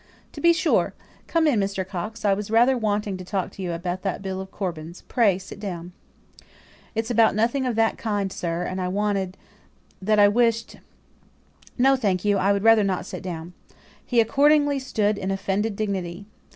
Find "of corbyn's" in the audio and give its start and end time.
4.41-5.03